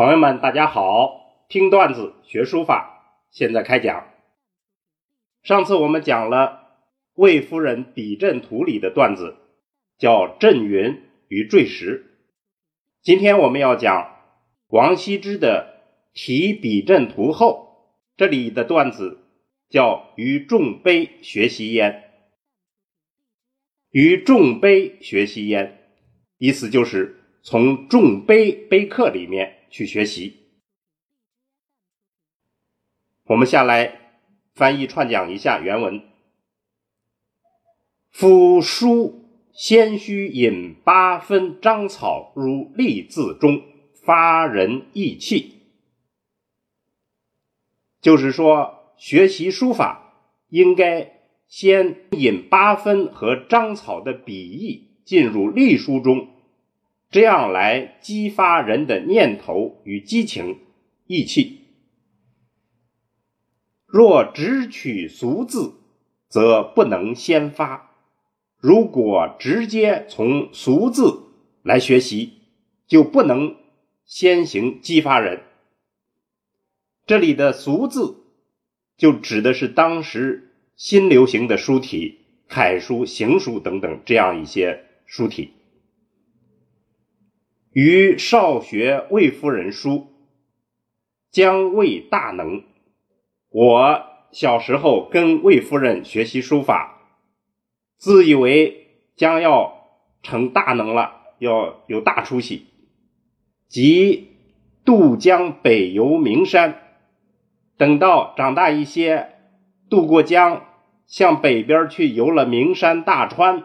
[0.00, 1.44] 朋友们，大家好！
[1.50, 4.08] 听段子学书法，现在开讲。
[5.42, 6.46] 上次我们讲了
[7.16, 9.36] 《魏夫人笔阵图》里的段子，
[9.98, 12.16] 叫“阵云与坠石”。
[13.04, 14.16] 今天我们要讲
[14.68, 15.82] 王羲之的
[16.18, 19.18] 《题笔阵图》后，这里的段子
[19.68, 22.04] 叫“与众碑学习焉”。
[23.92, 25.78] 与众碑学习焉，
[26.38, 29.58] 意思就是从众碑碑刻里面。
[29.70, 30.36] 去学习。
[33.24, 34.12] 我们下来
[34.54, 36.02] 翻译串讲一下原文：
[38.10, 43.62] 夫书先须引八分章草入隶字中，
[44.02, 45.60] 发人意气。
[48.00, 50.14] 就是说，学习书法
[50.48, 56.28] 应该先引八分和章草的笔意进入隶书中。
[57.10, 60.60] 这样来激发人的念头与激情、
[61.06, 61.66] 意气。
[63.84, 65.74] 若只取俗字，
[66.28, 67.90] 则不能先发；
[68.58, 71.24] 如果直接从俗字
[71.64, 72.34] 来学习，
[72.86, 73.56] 就不能
[74.04, 75.42] 先行激发人。
[77.06, 78.22] 这里的俗字，
[78.96, 85.50] 就指的是当时新流行的书体，楷书、行书等等这样一些书体。
[87.72, 90.08] 于少学魏夫人书，
[91.30, 92.64] 将为大能。
[93.48, 97.00] 我小时候跟魏夫人学习书法，
[97.96, 99.86] 自以为将要
[100.20, 102.66] 成大能了，要有大出息。
[103.68, 104.30] 即
[104.84, 106.82] 渡江北游名山，
[107.76, 109.30] 等到长大一些，
[109.88, 110.66] 渡过江，
[111.06, 113.62] 向北边去游了名山大川，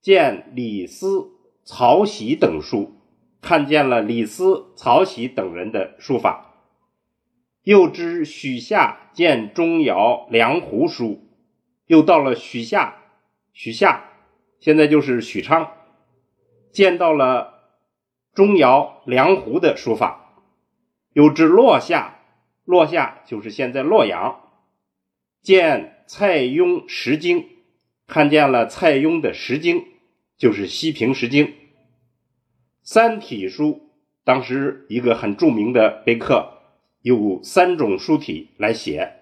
[0.00, 1.30] 见李斯、
[1.64, 2.96] 曹玺等书。
[3.42, 6.54] 看见了李斯、曹玺等人的书法，
[7.64, 11.28] 又知许下见钟繇、梁胡书，
[11.86, 12.96] 又到了许下，
[13.52, 14.04] 许下
[14.60, 15.72] 现在就是许昌，
[16.70, 17.64] 见到了
[18.32, 20.36] 钟繇、梁胡的书法，
[21.12, 22.20] 又知洛下，
[22.64, 24.40] 洛下就是现在洛阳，
[25.42, 27.48] 见蔡邕石经，
[28.06, 29.84] 看见了蔡邕的石经，
[30.38, 31.54] 就是西平石经。
[32.84, 33.90] 三体书
[34.24, 36.58] 当时一个很著名的碑刻，
[37.00, 39.14] 有三种书体来写。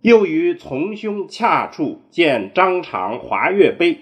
[0.00, 4.00] 又于从兄恰处见张敞华岳碑，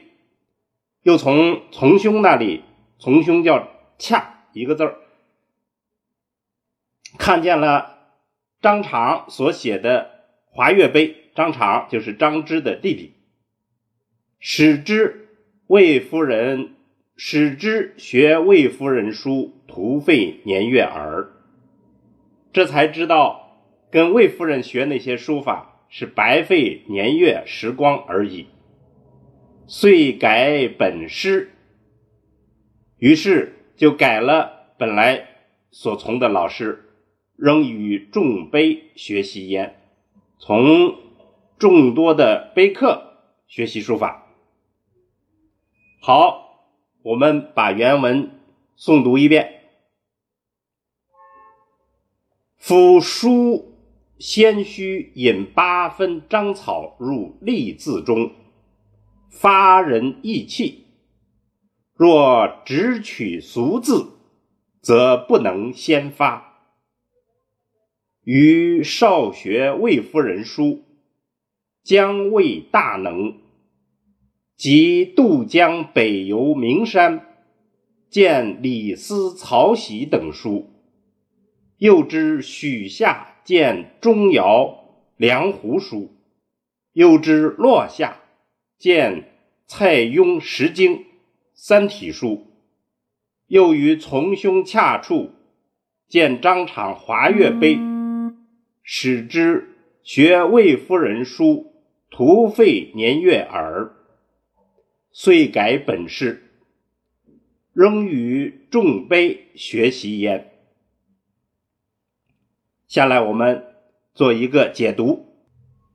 [1.02, 2.64] 又从从兄那里，
[2.98, 4.96] 从兄叫恰一个字儿，
[7.18, 7.98] 看见了
[8.60, 10.10] 张敞所写的
[10.46, 11.16] 华岳碑。
[11.32, 13.14] 张敞就是张芝的弟弟，
[14.40, 15.28] 使之
[15.68, 16.74] 魏夫人。
[17.22, 21.30] 使之学魏夫人书，徒费年月耳。
[22.50, 23.58] 这才知道，
[23.90, 28.46] 跟魏夫人学那些书法是白费年月时光而已。
[29.66, 31.50] 遂改本师，
[32.96, 35.28] 于是就改了本来
[35.70, 36.88] 所从的老师，
[37.36, 39.78] 仍与众碑学习焉，
[40.38, 40.96] 从
[41.58, 44.26] 众多的碑刻学习书法。
[46.00, 46.48] 好。
[47.02, 48.30] 我们把原文
[48.76, 49.62] 诵读一遍：
[52.58, 53.74] 夫书
[54.18, 58.32] 先须引八分章草入隶字中，
[59.30, 60.84] 发人意气；
[61.94, 64.10] 若只取俗字，
[64.82, 66.48] 则不能先发。
[68.24, 70.84] 于少学魏夫人书，
[71.82, 73.40] 将为大能。
[74.60, 77.26] 即渡江北游名山，
[78.10, 80.66] 见李斯、曹玺等书；
[81.78, 84.74] 又知许下见钟繇、
[85.16, 86.10] 梁胡书；
[86.92, 88.20] 又知落下
[88.76, 89.30] 见
[89.66, 91.06] 蔡邕石经
[91.54, 92.44] 三体书；
[93.46, 95.30] 又于从兄恰处
[96.06, 97.78] 见张敞华岳碑，
[98.82, 99.70] 使之
[100.02, 101.72] 学魏夫人书，
[102.10, 103.96] 徒费年月耳。
[105.12, 106.52] 遂改本事，
[107.72, 110.52] 仍与众碑学习焉。
[112.86, 113.64] 下来我们
[114.14, 115.26] 做一个解读。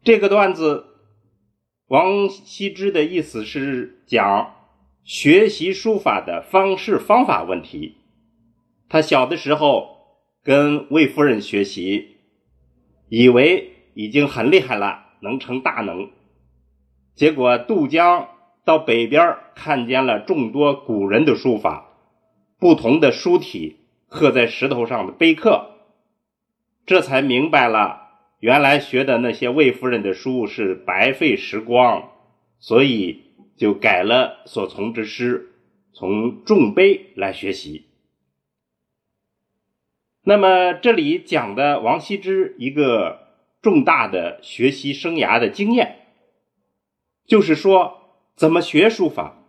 [0.04, 0.86] 这个段子，
[1.88, 4.54] 王羲之的意思是讲
[5.06, 7.96] 学习书法的方式方法问题。
[8.90, 12.18] 他小的时候跟魏夫人学习，
[13.08, 16.12] 以为已经很厉害了，能成大能。
[17.16, 18.28] 结果渡江。
[18.66, 21.86] 到北边看见了众多古人的书法，
[22.60, 23.78] 不同的书体
[24.10, 25.76] 刻在石头上的碑刻，
[26.86, 28.10] 这才明白了，
[28.40, 32.12] 原来学的那些魏夫人的书是白费时光，
[32.60, 33.22] 所以
[33.56, 35.52] 就改了所从之师，
[35.94, 37.86] 从重碑来学习。
[40.24, 43.28] 那么这里讲的王羲之一个
[43.62, 46.08] 重大的学习生涯的经验，
[47.28, 48.05] 就是说
[48.36, 49.42] 怎么学书法，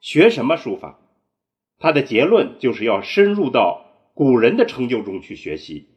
[0.00, 0.98] 学什么书法。
[1.78, 5.88] 他的结论就是要深入到古人的成就中去学习，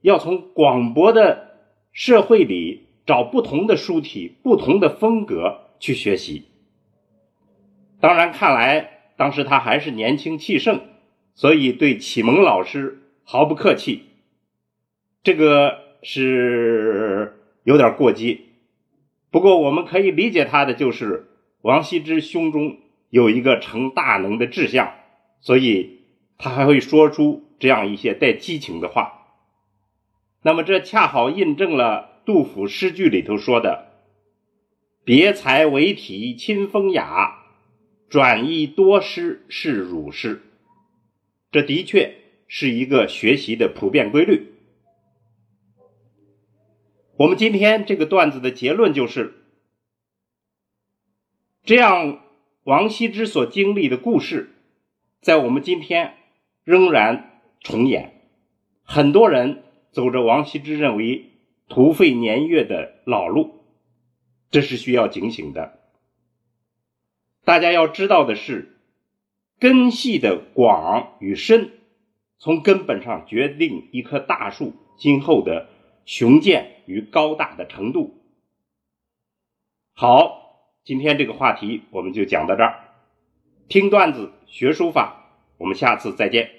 [0.00, 1.50] 要从广博的
[1.92, 6.46] 社会里找不同的书体、不同的风格去学习。
[8.00, 10.80] 当然，看来当时他还是年轻气盛，
[11.34, 14.02] 所以对启蒙老师毫不客气，
[15.22, 18.49] 这个是有点过激。
[19.30, 21.28] 不过，我们可以理解他的就是
[21.62, 22.78] 王羲之胸中。
[23.10, 24.94] 有一个成大能的志向，
[25.40, 26.02] 所以
[26.38, 29.26] 他还会说出这样一些带激情的话。
[30.44, 33.88] 那么，这恰好印证了杜甫诗句里头说的
[35.04, 37.36] “别才为体亲风雅，
[38.08, 40.40] 转意多诗是儒诗”。
[41.50, 42.14] 这的确
[42.46, 44.49] 是一个学习的普遍规律。
[47.20, 49.34] 我们今天这个段子的结论就是
[51.64, 52.22] 这样。
[52.62, 54.50] 王羲之所经历的故事，
[55.20, 56.14] 在我们今天
[56.64, 58.22] 仍然重演。
[58.84, 61.26] 很多人走着王羲之认为
[61.68, 63.64] 徒费年月的老路，
[64.50, 65.78] 这是需要警醒的。
[67.44, 68.78] 大家要知道的是，
[69.58, 71.70] 根系的广与深，
[72.38, 75.68] 从根本上决定一棵大树今后的
[76.04, 78.22] 雄健与高大的程度。
[79.94, 80.38] 好。
[80.82, 82.74] 今天这个话题我们就讲到这儿，
[83.68, 86.50] 听段子学书法，我们下次再见。